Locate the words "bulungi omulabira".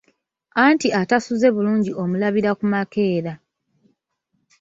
1.55-2.51